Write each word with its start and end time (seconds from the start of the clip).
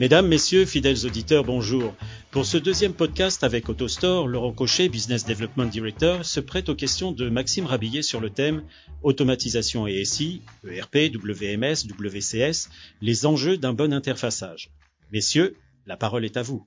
Mesdames, 0.00 0.28
Messieurs, 0.28 0.64
fidèles 0.64 1.04
auditeurs, 1.04 1.44
bonjour. 1.44 1.94
Pour 2.30 2.46
ce 2.46 2.56
deuxième 2.56 2.94
podcast 2.94 3.44
avec 3.44 3.68
AutoStore, 3.68 4.28
Laurent 4.28 4.54
Cochet, 4.54 4.88
Business 4.88 5.26
Development 5.26 5.66
Director, 5.66 6.24
se 6.24 6.40
prête 6.40 6.70
aux 6.70 6.74
questions 6.74 7.12
de 7.12 7.28
Maxime 7.28 7.66
Rabillet 7.66 8.00
sur 8.00 8.18
le 8.18 8.30
thème 8.30 8.62
Automatisation 9.02 9.86
et 9.86 10.02
SI, 10.06 10.40
ERP, 10.66 11.12
WMS, 11.12 11.86
WCS, 11.86 12.70
les 13.02 13.26
enjeux 13.26 13.58
d'un 13.58 13.74
bon 13.74 13.92
interfaçage. 13.92 14.70
Messieurs, 15.12 15.54
la 15.84 15.98
parole 15.98 16.24
est 16.24 16.38
à 16.38 16.42
vous. 16.42 16.66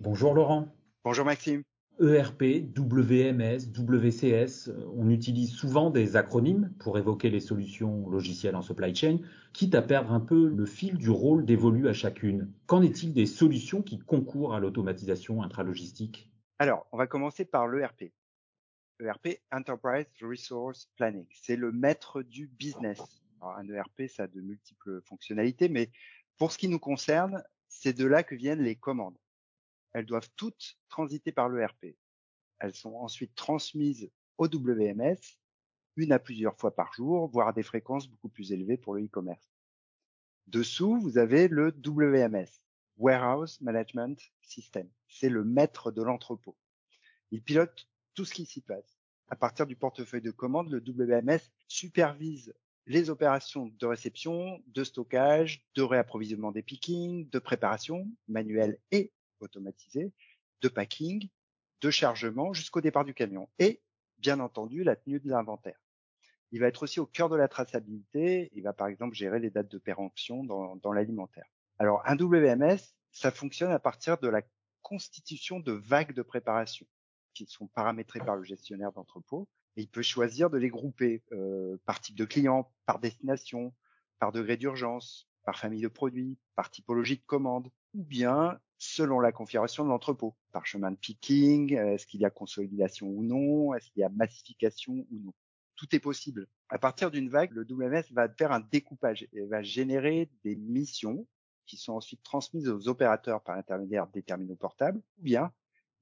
Bonjour 0.00 0.34
Laurent. 0.34 0.66
Bonjour 1.04 1.24
Maxime. 1.24 1.62
ERP, 2.00 2.64
WMS, 2.74 3.68
WCS, 3.70 4.70
on 4.96 5.10
utilise 5.10 5.52
souvent 5.52 5.90
des 5.90 6.16
acronymes 6.16 6.72
pour 6.80 6.98
évoquer 6.98 7.28
les 7.28 7.40
solutions 7.40 8.08
logicielles 8.08 8.56
en 8.56 8.62
supply 8.62 8.94
chain, 8.94 9.18
quitte 9.52 9.74
à 9.74 9.82
perdre 9.82 10.12
un 10.12 10.20
peu 10.20 10.48
le 10.48 10.64
fil 10.64 10.96
du 10.96 11.10
rôle 11.10 11.44
dévolu 11.44 11.88
à 11.88 11.92
chacune. 11.92 12.50
Qu'en 12.66 12.82
est-il 12.82 13.12
des 13.12 13.26
solutions 13.26 13.82
qui 13.82 13.98
concourent 13.98 14.54
à 14.54 14.60
l'automatisation 14.60 15.42
intralogistique? 15.42 16.30
Alors, 16.58 16.86
on 16.92 16.96
va 16.96 17.06
commencer 17.06 17.44
par 17.44 17.68
l'ERP. 17.68 18.12
ERP, 19.00 19.40
Enterprise 19.52 20.06
Resource 20.22 20.88
Planning. 20.96 21.26
C'est 21.30 21.56
le 21.56 21.72
maître 21.72 22.22
du 22.22 22.46
business. 22.46 23.00
Un 23.42 23.68
ERP, 23.68 24.08
ça 24.08 24.24
a 24.24 24.26
de 24.28 24.40
multiples 24.40 25.02
fonctionnalités, 25.02 25.68
mais 25.68 25.90
pour 26.38 26.52
ce 26.52 26.58
qui 26.58 26.68
nous 26.68 26.78
concerne, 26.78 27.42
c'est 27.68 27.96
de 27.96 28.06
là 28.06 28.22
que 28.22 28.34
viennent 28.34 28.62
les 28.62 28.76
commandes 28.76 29.16
elles 29.92 30.06
doivent 30.06 30.30
toutes 30.36 30.78
transiter 30.88 31.32
par 31.32 31.48
l'ERP. 31.48 31.96
Elles 32.58 32.74
sont 32.74 32.94
ensuite 32.94 33.34
transmises 33.34 34.10
au 34.38 34.46
WMS, 34.46 35.18
une 35.96 36.12
à 36.12 36.18
plusieurs 36.18 36.56
fois 36.56 36.74
par 36.74 36.92
jour, 36.94 37.28
voire 37.28 37.52
des 37.52 37.62
fréquences 37.62 38.08
beaucoup 38.08 38.28
plus 38.28 38.52
élevées 38.52 38.76
pour 38.76 38.94
le 38.94 39.04
e-commerce. 39.04 39.52
Dessous, 40.46 40.98
vous 41.00 41.18
avez 41.18 41.48
le 41.48 41.74
WMS, 41.84 42.48
Warehouse 42.96 43.60
Management 43.60 44.18
System. 44.42 44.88
C'est 45.08 45.28
le 45.28 45.44
maître 45.44 45.90
de 45.90 46.02
l'entrepôt. 46.02 46.56
Il 47.30 47.42
pilote 47.42 47.88
tout 48.14 48.24
ce 48.24 48.34
qui 48.34 48.46
s'y 48.46 48.60
passe. 48.60 48.98
À 49.28 49.36
partir 49.36 49.66
du 49.66 49.76
portefeuille 49.76 50.22
de 50.22 50.30
commande, 50.30 50.70
le 50.70 50.78
WMS 50.78 51.40
supervise 51.68 52.54
les 52.86 53.10
opérations 53.10 53.66
de 53.78 53.86
réception, 53.86 54.62
de 54.66 54.84
stockage, 54.84 55.64
de 55.74 55.82
réapprovisionnement 55.82 56.52
des 56.52 56.62
pickings, 56.62 57.28
de 57.30 57.38
préparation 57.38 58.10
manuelle 58.28 58.78
et 58.90 59.12
automatisé, 59.42 60.12
de 60.60 60.68
packing, 60.68 61.28
de 61.80 61.90
chargement 61.90 62.52
jusqu'au 62.52 62.80
départ 62.80 63.04
du 63.04 63.14
camion 63.14 63.48
et 63.58 63.82
bien 64.18 64.40
entendu 64.40 64.84
la 64.84 64.96
tenue 64.96 65.20
de 65.20 65.28
l'inventaire. 65.28 65.78
Il 66.52 66.60
va 66.60 66.68
être 66.68 66.82
aussi 66.82 67.00
au 67.00 67.06
cœur 67.06 67.28
de 67.28 67.36
la 67.36 67.48
traçabilité. 67.48 68.50
Il 68.54 68.62
va 68.62 68.72
par 68.72 68.86
exemple 68.86 69.14
gérer 69.14 69.40
les 69.40 69.50
dates 69.50 69.70
de 69.70 69.78
péremption 69.78 70.44
dans, 70.44 70.92
l'alimentaire. 70.92 71.46
Alors 71.78 72.02
un 72.06 72.16
WMS, 72.16 72.78
ça 73.10 73.30
fonctionne 73.30 73.70
à 73.70 73.78
partir 73.78 74.18
de 74.18 74.28
la 74.28 74.42
constitution 74.82 75.60
de 75.60 75.72
vagues 75.72 76.14
de 76.14 76.22
préparation 76.22 76.86
qui 77.34 77.46
sont 77.46 77.66
paramétrées 77.66 78.20
par 78.20 78.36
le 78.36 78.44
gestionnaire 78.44 78.92
d'entrepôt. 78.92 79.48
Et 79.76 79.82
il 79.82 79.88
peut 79.88 80.02
choisir 80.02 80.50
de 80.50 80.58
les 80.58 80.68
grouper 80.68 81.22
euh, 81.32 81.78
par 81.86 82.00
type 82.00 82.16
de 82.16 82.26
client, 82.26 82.70
par 82.84 82.98
destination, 82.98 83.72
par 84.18 84.30
degré 84.30 84.58
d'urgence, 84.58 85.26
par 85.44 85.58
famille 85.58 85.82
de 85.82 85.88
produits, 85.88 86.38
par 86.54 86.70
typologie 86.70 87.16
de 87.16 87.22
commande, 87.26 87.68
ou 87.94 88.02
bien 88.02 88.58
selon 88.78 89.20
la 89.20 89.32
configuration 89.32 89.84
de 89.84 89.88
l'entrepôt, 89.88 90.34
par 90.50 90.66
chemin 90.66 90.90
de 90.90 90.96
picking, 90.96 91.76
euh, 91.76 91.94
est-ce 91.94 92.06
qu'il 92.06 92.20
y 92.20 92.24
a 92.24 92.30
consolidation 92.30 93.06
ou 93.08 93.22
non, 93.22 93.74
est-ce 93.74 93.90
qu'il 93.90 94.00
y 94.00 94.04
a 94.04 94.08
massification 94.08 95.06
ou 95.10 95.18
non. 95.24 95.34
Tout 95.76 95.94
est 95.94 96.00
possible. 96.00 96.46
À 96.68 96.78
partir 96.78 97.10
d'une 97.10 97.28
vague, 97.28 97.52
le 97.52 97.62
WMS 97.62 98.12
va 98.12 98.28
faire 98.28 98.52
un 98.52 98.60
découpage 98.60 99.26
et 99.32 99.46
va 99.46 99.62
générer 99.62 100.30
des 100.44 100.56
missions 100.56 101.26
qui 101.66 101.76
sont 101.76 101.92
ensuite 101.94 102.22
transmises 102.22 102.68
aux 102.68 102.88
opérateurs 102.88 103.42
par 103.42 103.56
l'intermédiaire 103.56 104.08
des 104.08 104.22
terminaux 104.22 104.56
portables, 104.56 105.00
ou 105.18 105.22
bien 105.22 105.52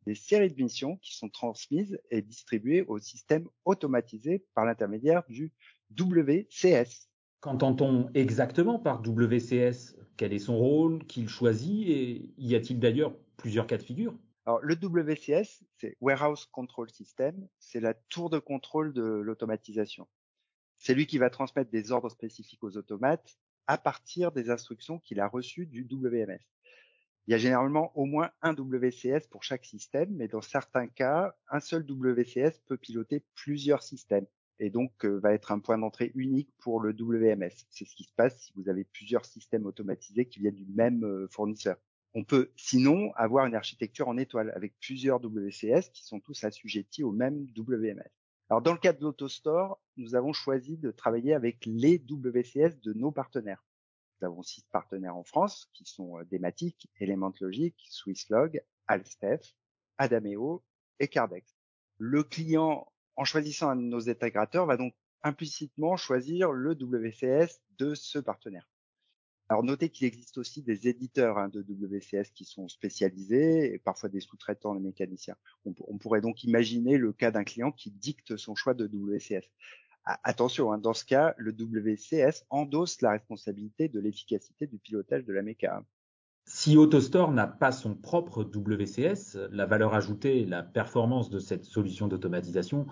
des 0.07 0.15
séries 0.15 0.51
de 0.51 0.63
missions 0.63 0.97
qui 0.97 1.15
sont 1.15 1.29
transmises 1.29 2.01
et 2.11 2.23
distribuées 2.23 2.83
au 2.89 2.99
système 2.99 3.47
automatisé 3.65 4.45
par 4.55 4.65
l'intermédiaire 4.65 5.23
du 5.29 5.53
WCS, 5.91 7.10
Qu'entend-on 7.41 8.11
exactement 8.13 8.79
par 8.79 9.01
WCS 9.01 9.97
Quel 10.19 10.35
est 10.35 10.39
son 10.39 10.59
rôle? 10.59 11.07
Qui 11.07 11.23
le 11.23 11.29
choisit? 11.29 11.89
Et 11.89 12.35
y 12.37 12.55
a-t-il 12.55 12.79
d'ailleurs 12.79 13.15
plusieurs 13.39 13.67
cas 13.67 13.79
de 13.79 13.83
figure? 13.83 14.15
Alors, 14.45 14.61
le 14.63 14.75
WCS, 14.75 15.65
c'est 15.79 15.97
Warehouse 16.03 16.45
Control 16.47 16.91
System, 16.91 17.49
c'est 17.59 17.81
la 17.81 17.95
tour 17.95 18.29
de 18.29 18.39
contrôle 18.39 18.93
de 18.93 19.03
l'automatisation. 19.03 20.07
C'est 20.77 20.95
lui 20.95 21.07
qui 21.07 21.17
va 21.17 21.31
transmettre 21.31 21.71
des 21.71 21.93
ordres 21.93 22.11
spécifiques 22.11 22.63
aux 22.63 22.77
automates 22.77 23.39
à 23.67 23.79
partir 23.79 24.33
des 24.33 24.51
instructions 24.51 24.99
qu'il 24.99 25.21
a 25.21 25.27
reçues 25.27 25.67
du 25.67 25.87
WMS. 25.91 26.41
Il 27.27 27.31
y 27.31 27.35
a 27.35 27.39
généralement 27.39 27.97
au 27.97 28.05
moins 28.05 28.31
un 28.43 28.53
WCS 28.53 29.29
pour 29.31 29.45
chaque 29.45 29.65
système, 29.65 30.11
mais 30.11 30.29
dans 30.29 30.41
certains 30.43 30.89
cas, 30.89 31.35
un 31.49 31.61
seul 31.61 31.87
WCS 31.89 32.61
peut 32.67 32.77
piloter 32.77 33.25
plusieurs 33.35 33.83
systèmes 33.83 34.27
et 34.61 34.71
donc 34.71 35.05
euh, 35.05 35.19
va 35.19 35.33
être 35.33 35.51
un 35.51 35.59
point 35.59 35.79
d'entrée 35.79 36.13
unique 36.15 36.51
pour 36.59 36.81
le 36.81 36.93
WMS. 36.93 37.51
C'est 37.71 37.87
ce 37.87 37.97
qui 37.97 38.05
se 38.05 38.13
passe 38.15 38.39
si 38.39 38.53
vous 38.55 38.69
avez 38.69 38.85
plusieurs 38.85 39.25
systèmes 39.25 39.67
automatisés 39.67 40.27
qui 40.27 40.39
viennent 40.39 40.55
du 40.55 40.67
même 40.67 41.03
euh, 41.05 41.27
fournisseur. 41.31 41.77
On 42.15 42.25
peut 42.25 42.53
sinon 42.57 43.13
avoir 43.15 43.47
une 43.47 43.55
architecture 43.55 44.09
en 44.09 44.19
étoile 44.19 44.53
avec 44.55 44.79
plusieurs 44.79 45.21
WCS 45.25 45.91
qui 45.93 46.05
sont 46.05 46.21
tous 46.21 46.45
assujettis 46.45 47.03
au 47.03 47.13
même 47.13 47.47
WMS. 47.57 48.11
Alors 48.51 48.61
dans 48.61 48.73
le 48.73 48.79
cas 48.79 48.93
de 48.93 49.01
l'AutoStore, 49.01 49.81
nous 49.97 50.15
avons 50.15 50.33
choisi 50.33 50.77
de 50.77 50.91
travailler 50.91 51.35
avec 51.35 51.65
les 51.67 51.99
WCS 51.99 52.81
de 52.83 52.93
nos 52.93 53.13
partenaires. 53.13 53.65
Nous 54.21 54.27
avons 54.27 54.43
six 54.43 54.63
partenaires 54.71 55.17
en 55.17 55.25
France 55.25 55.71
qui 55.73 55.85
sont 55.85 56.19
euh, 56.19 56.25
Dematic, 56.31 56.91
Element 56.99 57.33
Logic, 57.41 57.75
Swisslog, 57.89 58.61
Alstef, 58.89 59.55
Adameo 59.97 60.63
et 60.99 61.09
Cardex. 61.09 61.57
Le 61.97 62.25
client 62.25 62.90
en 63.17 63.25
choisissant 63.25 63.71
un 63.71 63.77
de 63.77 63.83
nos 63.83 64.09
intégrateurs, 64.09 64.67
va 64.67 64.77
donc 64.77 64.95
implicitement 65.23 65.97
choisir 65.97 66.53
le 66.53 66.73
WCS 66.73 67.61
de 67.79 67.95
ce 67.95 68.19
partenaire. 68.19 68.69
Alors 69.51 69.65
notez 69.65 69.89
qu'il 69.89 70.07
existe 70.07 70.39
aussi 70.39 70.63
des 70.63 70.87
éditeurs 70.87 71.37
hein, 71.37 71.49
de 71.49 71.61
WCS 71.63 72.31
qui 72.33 72.45
sont 72.45 72.69
spécialisés 72.69 73.75
et 73.75 73.79
parfois 73.81 74.09
des 74.09 74.21
sous-traitants, 74.21 74.75
les 74.75 74.81
mécaniciens. 74.81 75.35
On, 75.65 75.99
pourrait 75.99 76.21
donc 76.21 76.45
imaginer 76.45 76.99
le 76.99 77.13
cas 77.13 77.33
d'un 77.33 77.43
client 77.43 77.73
qui 77.73 77.91
dicte 77.91 78.37
son 78.37 78.55
choix 78.55 78.75
de 78.75 78.87
WCS. 78.87 79.51
attention, 80.05 80.73
hein, 80.73 80.79
dans 80.79 80.95
ce 80.95 81.05
cas, 81.05 81.35
le 81.37 81.51
WCS 81.51 82.45
endosse 82.49 83.03
la 83.03 83.11
responsabilité 83.11 83.89
de 83.89 83.99
l'efficacité 83.99 84.69
du 84.69 84.79
pilotage 84.79 85.25
de 85.25 85.33
la 85.33 85.43
méca. 85.43 85.85
Si 86.53 86.77
AutoStore 86.77 87.31
n'a 87.31 87.47
pas 87.47 87.71
son 87.71 87.95
propre 87.95 88.43
WCS, 88.43 89.39
la 89.53 89.67
valeur 89.67 89.95
ajoutée 89.95 90.41
et 90.41 90.47
la 90.47 90.65
performance 90.65 91.31
de 91.31 91.39
cette 91.39 91.65
solution 91.65 92.09
d'automatisation 92.09 92.89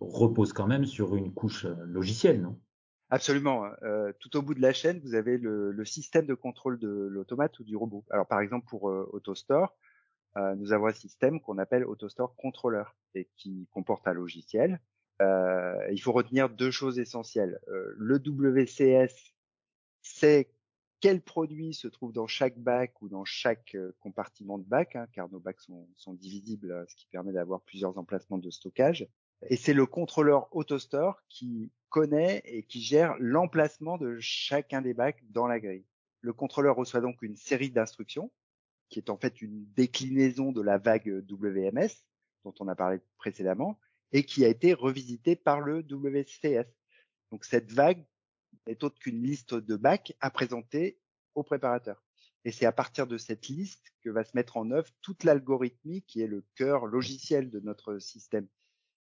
repose 0.00 0.52
quand 0.52 0.68
même 0.68 0.84
sur 0.84 1.16
une 1.16 1.34
couche 1.34 1.66
logicielle, 1.86 2.40
non? 2.40 2.56
Absolument. 3.10 3.64
Euh, 3.82 4.12
tout 4.20 4.36
au 4.36 4.42
bout 4.42 4.54
de 4.54 4.62
la 4.62 4.72
chaîne, 4.72 5.00
vous 5.00 5.16
avez 5.16 5.38
le, 5.38 5.84
système 5.84 6.24
de 6.24 6.34
contrôle 6.34 6.78
de 6.78 6.88
l'automate 6.88 7.58
ou 7.58 7.64
du 7.64 7.74
robot. 7.74 8.04
Alors 8.10 8.28
par 8.28 8.40
exemple 8.40 8.68
pour 8.68 8.88
euh, 8.88 9.10
AutoStore, 9.12 9.76
euh, 10.36 10.54
nous 10.54 10.72
avons 10.72 10.86
un 10.86 10.92
système 10.92 11.40
qu'on 11.40 11.58
appelle 11.58 11.84
AutoStore 11.84 12.36
Controller 12.36 12.84
et 13.16 13.28
qui 13.36 13.66
comporte 13.72 14.06
un 14.06 14.12
logiciel. 14.12 14.80
il 15.20 16.00
faut 16.00 16.12
retenir 16.12 16.48
deux 16.48 16.70
choses 16.70 17.00
essentielles. 17.00 17.58
le 17.66 18.20
WCS, 18.24 19.34
c'est 20.00 20.48
quel 21.00 21.22
produit 21.22 21.74
se 21.74 21.88
trouve 21.88 22.12
dans 22.12 22.26
chaque 22.26 22.58
bac 22.58 23.00
ou 23.00 23.08
dans 23.08 23.24
chaque 23.24 23.76
compartiment 24.00 24.58
de 24.58 24.64
bac, 24.64 24.96
hein, 24.96 25.06
car 25.12 25.30
nos 25.30 25.40
bacs 25.40 25.60
sont, 25.60 25.88
sont 25.96 26.14
divisibles, 26.14 26.84
ce 26.88 26.94
qui 26.94 27.06
permet 27.06 27.32
d'avoir 27.32 27.62
plusieurs 27.62 27.96
emplacements 27.98 28.38
de 28.38 28.50
stockage. 28.50 29.08
Et 29.48 29.56
c'est 29.56 29.72
le 29.72 29.86
contrôleur 29.86 30.54
AutoStore 30.54 31.22
qui 31.28 31.72
connaît 31.88 32.42
et 32.44 32.62
qui 32.62 32.82
gère 32.82 33.16
l'emplacement 33.18 33.96
de 33.96 34.18
chacun 34.20 34.82
des 34.82 34.94
bacs 34.94 35.22
dans 35.30 35.46
la 35.46 35.58
grille. 35.58 35.86
Le 36.20 36.32
contrôleur 36.32 36.76
reçoit 36.76 37.00
donc 37.00 37.22
une 37.22 37.36
série 37.36 37.70
d'instructions, 37.70 38.30
qui 38.90 38.98
est 38.98 39.08
en 39.08 39.16
fait 39.16 39.40
une 39.40 39.64
déclinaison 39.74 40.52
de 40.52 40.60
la 40.60 40.76
vague 40.76 41.24
WMS, 41.28 41.90
dont 42.44 42.54
on 42.60 42.68
a 42.68 42.74
parlé 42.74 43.00
précédemment, 43.16 43.78
et 44.12 44.24
qui 44.24 44.44
a 44.44 44.48
été 44.48 44.74
revisitée 44.74 45.36
par 45.36 45.60
le 45.60 45.82
WCS. 45.82 46.66
Donc 47.30 47.44
cette 47.44 47.72
vague 47.72 48.04
n'est 48.70 48.84
autre 48.84 48.98
qu'une 48.98 49.22
liste 49.22 49.54
de 49.54 49.76
bacs 49.76 50.16
à 50.20 50.30
présenter 50.30 50.98
au 51.34 51.42
préparateur. 51.42 52.02
Et 52.44 52.52
c'est 52.52 52.66
à 52.66 52.72
partir 52.72 53.06
de 53.06 53.18
cette 53.18 53.48
liste 53.48 53.92
que 54.02 54.10
va 54.10 54.24
se 54.24 54.34
mettre 54.34 54.56
en 54.56 54.70
œuvre 54.70 54.88
toute 55.02 55.24
l'algorithmie 55.24 56.02
qui 56.02 56.22
est 56.22 56.26
le 56.26 56.44
cœur 56.54 56.86
logiciel 56.86 57.50
de 57.50 57.60
notre 57.60 57.98
système. 57.98 58.46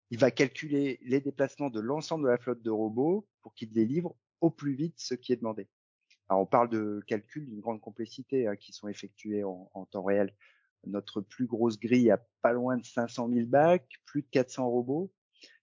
Il 0.09 0.17
va 0.17 0.31
calculer 0.31 0.99
les 1.03 1.21
déplacements 1.21 1.69
de 1.69 1.79
l'ensemble 1.79 2.25
de 2.25 2.29
la 2.29 2.37
flotte 2.37 2.63
de 2.63 2.71
robots 2.71 3.27
pour 3.41 3.53
qu'il 3.53 3.71
délivre 3.71 4.15
au 4.41 4.49
plus 4.49 4.73
vite 4.73 4.95
ce 4.97 5.13
qui 5.13 5.31
est 5.31 5.37
demandé. 5.37 5.69
Alors 6.27 6.41
on 6.41 6.45
parle 6.45 6.69
de 6.69 7.01
calculs 7.07 7.45
d'une 7.45 7.61
grande 7.61 7.79
complexité 7.79 8.47
hein, 8.47 8.55
qui 8.55 8.73
sont 8.73 8.87
effectués 8.87 9.43
en, 9.43 9.87
temps 9.91 10.03
réel. 10.03 10.35
Notre 10.85 11.21
plus 11.21 11.45
grosse 11.45 11.79
grille 11.79 12.09
a 12.09 12.21
pas 12.41 12.53
loin 12.53 12.77
de 12.77 12.85
500 12.85 13.29
000 13.31 13.47
bacs, 13.47 13.89
plus 14.05 14.23
de 14.23 14.27
400 14.31 14.67
robots. 14.67 15.11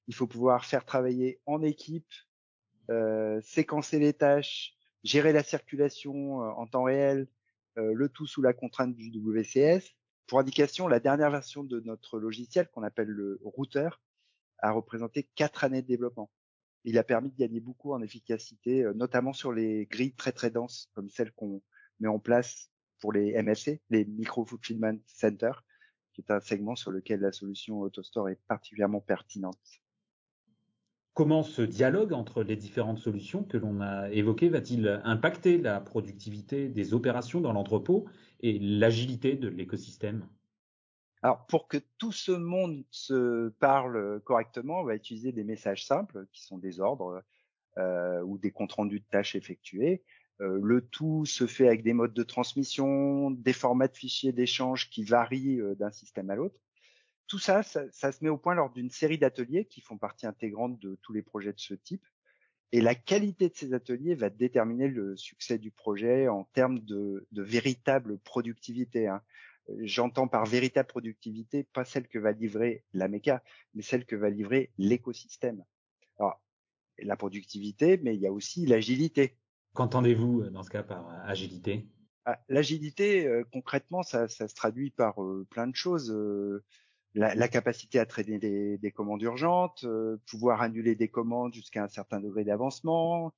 Il 0.07 0.15
faut 0.15 0.27
pouvoir 0.27 0.65
faire 0.65 0.85
travailler 0.85 1.41
en 1.47 1.63
équipe 1.63 2.13
séquencer 3.43 3.99
les 3.99 4.13
tâches, 4.13 4.77
gérer 5.07 5.33
la 5.33 5.43
circulation 5.43 6.43
euh, 6.43 6.51
en 6.51 6.67
temps 6.67 6.83
réel, 6.83 7.29
euh, 7.79 7.93
le 7.95 8.09
tout 8.09 8.27
sous 8.27 8.43
la 8.43 8.53
contrainte 8.53 8.95
du 8.95 9.11
WCS. 9.11 9.95
Pour 10.27 10.41
indication, 10.41 10.89
la 10.89 11.01
dernière 11.01 11.31
version 11.31 11.63
de 11.63 11.81
notre 11.81 12.19
logiciel, 12.19 12.69
qu'on 12.69 12.83
appelle 12.83 13.09
le 13.09 13.41
routeur, 13.45 14.01
a 14.59 14.73
représenté 14.73 15.29
quatre 15.35 15.65
années 15.65 15.83
de 15.83 15.87
développement. 15.87 16.31
Il 16.85 16.99
a 16.99 17.05
permis 17.05 17.31
de 17.31 17.37
gagner 17.37 17.61
beaucoup 17.61 17.93
en 17.93 18.03
efficacité, 18.03 18.85
notamment 18.95 19.33
sur 19.33 19.53
les 19.53 19.87
grilles 19.87 20.15
très 20.15 20.33
très 20.33 20.51
denses, 20.51 20.91
comme 20.95 21.11
celles 21.11 21.33
qu'on 21.33 21.63
met 22.01 22.09
en 22.09 22.19
place 22.19 22.71
pour 23.01 23.13
les 23.13 23.41
MFC, 23.41 23.83
les 23.91 24.05
Micro 24.05 24.45
Fulfillment 24.45 24.99
Center, 25.07 25.53
qui 26.13 26.23
est 26.23 26.33
un 26.33 26.41
segment 26.41 26.77
sur 26.77 26.91
lequel 26.91 27.21
la 27.21 27.33
solution 27.33 27.81
AutoStore 27.81 28.31
est 28.31 28.41
particulièrement 28.49 29.01
pertinente. 29.01 29.59
Comment 31.17 31.43
ce 31.43 31.63
dialogue 31.63 32.13
entre 32.13 32.43
les 32.43 32.57
différentes 32.57 32.99
solutions 32.99 33.43
que 33.43 33.57
l'on 33.57 33.81
a 33.81 34.11
évoquées 34.11 34.51
va-t-il 34.51 35.01
impacter 35.03 35.57
la 35.57 35.81
productivité 35.81 36.69
des 36.69 36.93
opérations 36.93 37.41
dans 37.41 37.55
l'entrepôt 37.55 38.05
et 38.41 38.59
l'agilité 38.59 39.35
de 39.35 39.49
l'écosystème? 39.49 40.29
Alors, 41.23 41.47
pour 41.47 41.69
que 41.69 41.79
tout 41.97 42.13
ce 42.13 42.33
monde 42.33 42.85
se 42.91 43.49
parle 43.61 44.21
correctement, 44.25 44.81
on 44.81 44.85
va 44.85 44.95
utiliser 44.95 45.33
des 45.33 45.43
messages 45.43 45.87
simples 45.87 46.27
qui 46.35 46.45
sont 46.45 46.59
des 46.59 46.81
ordres 46.81 47.23
euh, 47.79 48.21
ou 48.21 48.37
des 48.37 48.51
comptes 48.51 48.75
rendus 48.75 49.01
de 49.01 49.07
tâches 49.11 49.37
effectuées. 49.37 50.05
Euh, 50.43 50.61
le 50.63 50.83
tout 50.83 51.25
se 51.25 51.47
fait 51.47 51.67
avec 51.67 51.83
des 51.83 51.95
modes 51.95 52.13
de 52.13 52.25
transmission, 52.25 53.31
des 53.31 53.55
formats 53.55 53.89
de 53.89 53.97
fichiers 53.97 54.33
d'échange 54.33 54.91
qui 54.91 55.03
varient 55.03 55.63
euh, 55.63 55.75
d'un 55.77 55.91
système 55.91 56.29
à 56.29 56.35
l'autre. 56.35 56.61
Tout 57.27 57.39
ça, 57.39 57.63
ça, 57.63 58.13
se 58.13 58.23
met 58.23 58.31
au 58.31 58.39
point 58.39 58.55
lors 58.55 58.73
d'une 58.73 58.91
série 58.91 59.19
d'ateliers 59.19 59.65
qui 59.65 59.81
font 59.81 59.99
partie 59.99 60.27
intégrante 60.27 60.79
de 60.79 60.97
tous 61.03 61.13
les 61.13 61.23
projets 61.23 61.53
de 61.53 61.59
ce 61.59 61.75
type. 61.75 62.07
Et 62.73 62.81
la 62.81 62.95
qualité 62.95 63.49
de 63.49 63.55
ces 63.55 63.75
ateliers 63.75 64.15
va 64.15 64.31
déterminer 64.31 64.89
le 64.89 65.17
succès 65.17 65.59
du 65.59 65.71
projet 65.71 66.29
en 66.29 66.45
termes 66.53 66.81
de, 66.81 67.27
véritable 67.33 68.19
productivité. 68.19 69.09
Hein. 69.09 69.23
J'entends 69.81 70.29
par 70.29 70.47
véritable 70.47 70.89
productivité 70.89 71.65
pas 71.65 71.85
celle 71.85 72.07
que 72.07 72.19
va 72.19 72.33
livrer 72.33 72.85
la 72.93 73.09
méca, 73.09 73.43
mais 73.75 73.83
celle 73.83 74.05
que 74.05 74.17
va 74.17 74.31
livrer 74.31 74.71
l'écosystème. 74.79 75.65
Alors, 76.19 76.41
la 76.99 77.17
productivité, 77.17 77.99
mais 77.99 78.15
il 78.15 78.21
y 78.21 78.27
a 78.27 78.33
aussi 78.33 78.67
l'agilité. 78.67 79.37
Qu'entendez-vous 79.75 80.43
euh, 80.43 80.51
dans 80.51 80.63
ce 80.63 80.71
cas 80.71 80.83
par 80.83 81.09
euh, 81.09 81.19
agilité? 81.25 81.87
Ah, 82.25 82.41
L'agilité, 82.49 83.27
euh, 83.27 83.45
concrètement, 83.53 84.03
ça, 84.03 84.29
ça, 84.29 84.49
se 84.49 84.55
traduit 84.55 84.91
par 84.91 85.17
plein 85.51 85.67
de 85.67 85.77
choses. 85.77 86.15
La, 87.17 87.35
la, 87.35 87.49
capacité 87.49 87.99
à 87.99 88.07
traiter 88.07 88.39
des, 88.39 88.79
des 88.79 88.93
commandes 88.93 89.23
urgentes, 89.23 89.85
pouvoir 90.27 90.61
annuler 90.61 90.95
des 90.95 91.09
commandes 91.09 91.55
jusqu'à 91.55 91.83
un 91.83 91.89
certain 91.89 92.21
degré 92.21 92.45
d'avancement, 92.45 93.33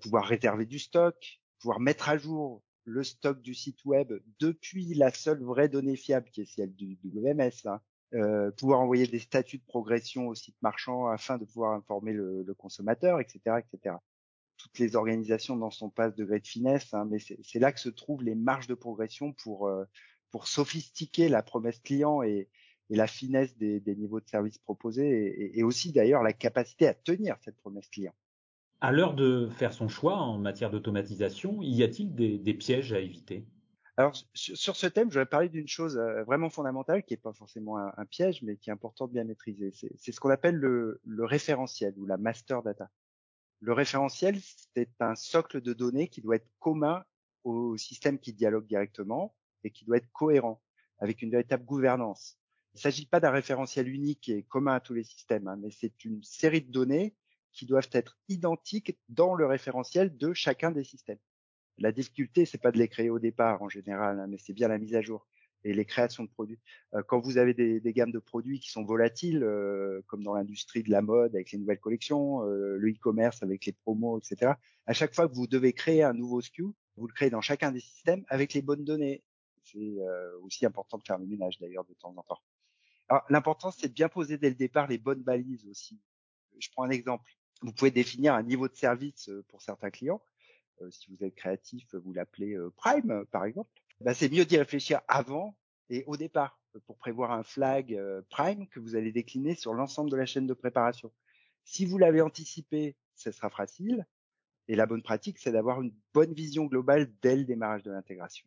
pouvoir 0.00 0.24
réserver 0.24 0.64
du 0.64 0.78
stock, 0.78 1.38
pouvoir 1.60 1.80
mettre 1.80 2.08
à 2.08 2.16
jour 2.16 2.62
le 2.84 3.02
stock 3.02 3.40
du 3.40 3.54
site 3.54 3.84
web 3.84 4.12
depuis 4.38 4.94
la 4.94 5.10
seule 5.10 5.42
vraie 5.42 5.68
donnée 5.68 5.96
fiable 5.96 6.28
qui 6.30 6.42
est 6.42 6.44
celle 6.44 6.74
du 6.74 6.98
WMS, 7.04 7.66
hein. 7.66 7.80
euh, 8.14 8.50
pouvoir 8.52 8.80
envoyer 8.80 9.06
des 9.06 9.18
statuts 9.18 9.58
de 9.58 9.64
progression 9.64 10.28
au 10.28 10.34
site 10.34 10.56
marchand 10.62 11.06
afin 11.08 11.38
de 11.38 11.44
pouvoir 11.44 11.72
informer 11.72 12.12
le, 12.12 12.42
le 12.42 12.54
consommateur, 12.54 13.20
etc., 13.20 13.56
etc 13.58 13.96
toutes 14.56 14.78
les 14.78 14.96
organisations 14.96 15.56
n'en 15.56 15.70
sont 15.70 15.90
pas 15.90 16.10
de 16.10 16.16
degré 16.16 16.38
de 16.38 16.46
finesse, 16.46 16.94
hein, 16.94 17.06
mais 17.10 17.18
c'est 17.18 17.58
là 17.58 17.72
que 17.72 17.80
se 17.80 17.88
trouvent 17.88 18.22
les 18.22 18.36
marges 18.36 18.68
de 18.68 18.74
progression 18.74 19.32
pour 19.32 19.66
euh, 19.66 19.84
pour 20.30 20.46
sophistiquer 20.46 21.28
la 21.28 21.42
promesse 21.42 21.80
client 21.80 22.22
et, 22.22 22.48
et 22.90 22.96
la 22.96 23.06
finesse 23.06 23.56
des, 23.56 23.80
des, 23.80 23.96
niveaux 23.96 24.20
de 24.20 24.28
service 24.28 24.58
proposés 24.58 25.08
et, 25.08 25.58
et 25.58 25.62
aussi 25.62 25.92
d'ailleurs 25.92 26.22
la 26.22 26.32
capacité 26.32 26.86
à 26.86 26.94
tenir 26.94 27.36
cette 27.40 27.56
promesse 27.56 27.88
client. 27.88 28.14
À 28.80 28.92
l'heure 28.92 29.14
de 29.14 29.48
faire 29.48 29.72
son 29.72 29.88
choix 29.88 30.16
en 30.16 30.38
matière 30.38 30.70
d'automatisation, 30.70 31.62
y 31.62 31.82
a-t-il 31.82 32.14
des, 32.14 32.38
des, 32.38 32.54
pièges 32.54 32.92
à 32.92 33.00
éviter? 33.00 33.46
Alors 33.96 34.14
sur, 34.34 34.76
ce 34.76 34.86
thème, 34.86 35.10
je 35.10 35.20
vais 35.20 35.26
parler 35.26 35.48
d'une 35.48 35.68
chose 35.68 35.96
euh, 35.96 36.24
vraiment 36.24 36.50
fondamentale 36.50 37.04
qui 37.04 37.14
n'est 37.14 37.18
pas 37.18 37.32
forcément 37.32 37.78
un, 37.78 37.92
un, 37.96 38.04
piège, 38.04 38.42
mais 38.42 38.56
qui 38.56 38.68
est 38.68 38.72
important 38.72 39.06
de 39.06 39.12
bien 39.12 39.24
maîtriser. 39.24 39.72
C'est 39.72 40.12
ce 40.12 40.20
qu'on 40.20 40.30
appelle 40.30 40.56
le, 40.56 41.00
le 41.04 41.24
référentiel 41.24 41.94
ou 41.96 42.04
la 42.04 42.18
master 42.18 42.62
data. 42.62 42.90
Le 43.60 43.72
référentiel, 43.72 44.38
c'est 44.74 44.90
un 45.00 45.14
socle 45.14 45.62
de 45.62 45.72
données 45.72 46.08
qui 46.08 46.20
doit 46.20 46.36
être 46.36 46.50
commun 46.58 47.04
au 47.44 47.76
système 47.76 48.18
qui 48.18 48.32
dialogue 48.32 48.66
directement 48.66 49.34
et 49.62 49.70
qui 49.70 49.84
doit 49.84 49.96
être 49.96 50.10
cohérent 50.12 50.60
avec 50.98 51.22
une 51.22 51.30
véritable 51.30 51.64
gouvernance. 51.64 52.38
Il 52.74 52.78
ne 52.78 52.80
s'agit 52.80 53.06
pas 53.06 53.20
d'un 53.20 53.30
référentiel 53.30 53.88
unique 53.88 54.28
et 54.28 54.42
commun 54.42 54.74
à 54.74 54.80
tous 54.80 54.94
les 54.94 55.04
systèmes, 55.04 55.46
hein, 55.46 55.56
mais 55.56 55.70
c'est 55.70 56.04
une 56.04 56.22
série 56.24 56.62
de 56.62 56.72
données 56.72 57.14
qui 57.52 57.66
doivent 57.66 57.88
être 57.92 58.18
identiques 58.28 58.98
dans 59.08 59.34
le 59.34 59.46
référentiel 59.46 60.16
de 60.16 60.32
chacun 60.32 60.72
des 60.72 60.82
systèmes. 60.82 61.20
La 61.78 61.92
difficulté, 61.92 62.46
c'est 62.46 62.58
pas 62.58 62.72
de 62.72 62.78
les 62.78 62.88
créer 62.88 63.10
au 63.10 63.20
départ 63.20 63.62
en 63.62 63.68
général, 63.68 64.18
hein, 64.18 64.26
mais 64.28 64.38
c'est 64.38 64.52
bien 64.52 64.68
la 64.68 64.78
mise 64.78 64.96
à 64.96 65.02
jour 65.02 65.26
et 65.64 65.72
les 65.72 65.84
créations 65.84 66.24
de 66.24 66.28
produits. 66.28 66.58
Euh, 66.94 67.02
quand 67.06 67.20
vous 67.20 67.38
avez 67.38 67.54
des, 67.54 67.80
des, 67.80 67.92
gammes 67.92 68.12
de 68.12 68.18
produits 68.18 68.60
qui 68.60 68.70
sont 68.70 68.84
volatiles, 68.84 69.42
euh, 69.42 70.02
comme 70.06 70.22
dans 70.22 70.34
l'industrie 70.34 70.82
de 70.82 70.90
la 70.90 71.02
mode 71.02 71.34
avec 71.34 71.52
les 71.52 71.58
nouvelles 71.58 71.80
collections, 71.80 72.42
euh, 72.44 72.76
le 72.76 72.90
e-commerce 72.90 73.42
avec 73.42 73.66
les 73.66 73.72
promos, 73.72 74.18
etc. 74.18 74.52
À 74.86 74.92
chaque 74.92 75.14
fois 75.14 75.28
que 75.28 75.34
vous 75.34 75.46
devez 75.46 75.72
créer 75.72 76.02
un 76.02 76.12
nouveau 76.12 76.40
SKU, 76.40 76.66
vous 76.96 77.06
le 77.06 77.12
créez 77.12 77.30
dans 77.30 77.40
chacun 77.40 77.72
des 77.72 77.80
systèmes 77.80 78.24
avec 78.28 78.52
les 78.52 78.62
bonnes 78.62 78.84
données. 78.84 79.24
C'est 79.62 79.96
aussi 80.42 80.66
important 80.66 80.98
de 80.98 81.04
faire 81.04 81.16
le 81.18 81.24
ménage 81.24 81.58
d'ailleurs 81.58 81.86
de 81.86 81.94
temps 81.94 82.12
en 82.14 82.22
temps. 82.22 82.38
L'important 83.28 83.70
c'est 83.70 83.88
de 83.88 83.92
bien 83.92 84.08
poser 84.08 84.38
dès 84.38 84.48
le 84.48 84.54
départ 84.54 84.86
les 84.86 84.98
bonnes 84.98 85.22
balises 85.22 85.66
aussi. 85.66 86.00
Je 86.58 86.68
prends 86.70 86.84
un 86.84 86.90
exemple. 86.90 87.30
Vous 87.62 87.72
pouvez 87.72 87.90
définir 87.90 88.34
un 88.34 88.42
niveau 88.42 88.68
de 88.68 88.74
service 88.74 89.30
pour 89.48 89.62
certains 89.62 89.90
clients. 89.90 90.22
si 90.90 91.10
vous 91.10 91.24
êtes 91.24 91.34
créatif, 91.34 91.94
vous 91.94 92.12
l'appelez 92.12 92.56
Prime 92.76 93.24
par 93.30 93.44
exemple 93.44 93.70
bah, 94.00 94.14
c'est 94.14 94.30
mieux 94.30 94.44
d'y 94.44 94.58
réfléchir 94.58 95.00
avant 95.08 95.56
et 95.88 96.04
au 96.06 96.16
départ 96.16 96.58
pour 96.86 96.98
prévoir 96.98 97.30
un 97.30 97.42
flag 97.42 97.94
euh, 97.94 98.22
prime 98.28 98.66
que 98.68 98.80
vous 98.80 98.96
allez 98.96 99.12
décliner 99.12 99.54
sur 99.54 99.74
l'ensemble 99.74 100.10
de 100.10 100.16
la 100.16 100.26
chaîne 100.26 100.46
de 100.46 100.54
préparation. 100.54 101.12
Si 101.64 101.86
vous 101.86 101.98
l'avez 101.98 102.20
anticipé, 102.20 102.96
ce 103.14 103.30
sera 103.30 103.50
facile. 103.50 104.06
Et 104.66 104.76
la 104.76 104.86
bonne 104.86 105.02
pratique, 105.02 105.38
c'est 105.38 105.52
d'avoir 105.52 105.82
une 105.82 105.94
bonne 106.12 106.32
vision 106.32 106.64
globale 106.64 107.12
dès 107.22 107.36
le 107.36 107.44
démarrage 107.44 107.82
de 107.82 107.92
l'intégration. 107.92 108.46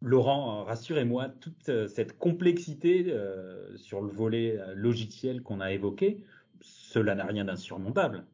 Laurent, 0.00 0.64
rassurez-moi, 0.64 1.28
toute 1.28 1.68
euh, 1.68 1.88
cette 1.88 2.18
complexité 2.18 3.06
euh, 3.08 3.76
sur 3.76 4.00
le 4.00 4.08
volet 4.08 4.58
logiciel 4.74 5.42
qu'on 5.42 5.60
a 5.60 5.72
évoqué, 5.72 6.24
cela 6.60 7.14
n'a 7.14 7.24
rien 7.24 7.44
d'insurmontable. 7.44 8.24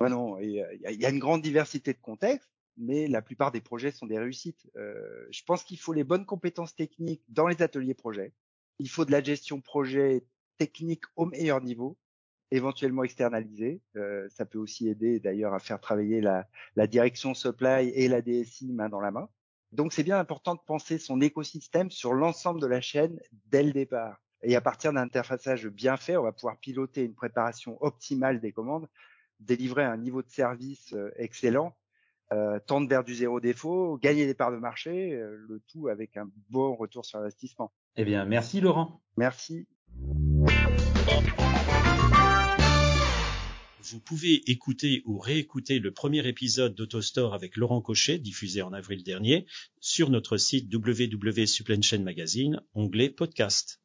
Ah 0.00 0.08
non, 0.08 0.38
il 0.38 0.50
y 0.50 1.06
a 1.06 1.10
une 1.10 1.18
grande 1.18 1.42
diversité 1.42 1.92
de 1.92 1.98
contextes 1.98 2.58
mais 2.78 3.08
la 3.08 3.20
plupart 3.20 3.52
des 3.52 3.60
projets 3.60 3.90
sont 3.90 4.06
des 4.06 4.18
réussites. 4.18 4.70
Euh, 4.76 5.26
je 5.30 5.42
pense 5.42 5.64
qu'il 5.64 5.78
faut 5.78 5.92
les 5.92 6.04
bonnes 6.04 6.24
compétences 6.24 6.74
techniques 6.74 7.22
dans 7.28 7.48
les 7.48 7.60
ateliers 7.60 7.94
projets. 7.94 8.32
Il 8.78 8.88
faut 8.88 9.04
de 9.04 9.10
la 9.10 9.22
gestion 9.22 9.60
projet 9.60 10.24
technique 10.56 11.02
au 11.16 11.26
meilleur 11.26 11.60
niveau, 11.60 11.98
éventuellement 12.52 13.02
externalisée. 13.02 13.82
Euh, 13.96 14.28
ça 14.30 14.46
peut 14.46 14.58
aussi 14.58 14.88
aider 14.88 15.18
d'ailleurs 15.18 15.54
à 15.54 15.58
faire 15.58 15.80
travailler 15.80 16.20
la, 16.20 16.48
la, 16.76 16.86
direction 16.86 17.34
supply 17.34 17.88
et 17.88 18.08
la 18.08 18.22
DSI 18.22 18.72
main 18.72 18.88
dans 18.88 19.00
la 19.00 19.10
main. 19.10 19.28
Donc 19.72 19.92
c'est 19.92 20.02
bien 20.02 20.18
important 20.18 20.54
de 20.54 20.60
penser 20.66 20.98
son 20.98 21.20
écosystème 21.20 21.90
sur 21.90 22.14
l'ensemble 22.14 22.60
de 22.60 22.66
la 22.66 22.80
chaîne 22.80 23.18
dès 23.46 23.62
le 23.62 23.72
départ. 23.72 24.20
Et 24.42 24.56
à 24.56 24.60
partir 24.60 24.92
d'un 24.92 25.02
interfaçage 25.02 25.66
bien 25.66 25.96
fait, 25.96 26.16
on 26.16 26.22
va 26.22 26.32
pouvoir 26.32 26.58
piloter 26.58 27.04
une 27.04 27.14
préparation 27.14 27.76
optimale 27.80 28.40
des 28.40 28.52
commandes, 28.52 28.88
délivrer 29.40 29.84
un 29.84 29.96
niveau 29.96 30.22
de 30.22 30.30
service 30.30 30.92
euh, 30.92 31.10
excellent 31.16 31.74
euh, 32.32 32.58
tendre 32.66 32.88
vers 32.88 33.04
du 33.04 33.14
zéro 33.14 33.40
défaut, 33.40 33.98
gagner 34.02 34.26
des 34.26 34.34
parts 34.34 34.52
de 34.52 34.58
marché, 34.58 35.14
euh, 35.14 35.34
le 35.48 35.60
tout 35.66 35.88
avec 35.88 36.16
un 36.16 36.28
bon 36.50 36.74
retour 36.74 37.04
sur 37.04 37.18
investissement. 37.18 37.72
Eh 37.96 38.04
bien, 38.04 38.24
merci 38.26 38.60
Laurent. 38.60 39.00
Merci. 39.16 39.66
Vous 43.90 44.00
pouvez 44.00 44.50
écouter 44.50 45.02
ou 45.06 45.18
réécouter 45.18 45.78
le 45.78 45.92
premier 45.92 46.26
épisode 46.28 46.74
d'AutoStore 46.74 47.32
avec 47.32 47.56
Laurent 47.56 47.80
Cochet, 47.80 48.18
diffusé 48.18 48.60
en 48.60 48.74
avril 48.74 49.02
dernier, 49.02 49.46
sur 49.80 50.10
notre 50.10 50.36
site 50.36 50.72
www.supplychain 50.72 52.00
magazine, 52.00 52.60
onglet 52.74 53.08
podcast. 53.08 53.80